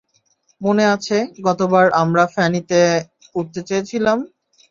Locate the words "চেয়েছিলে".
3.67-4.13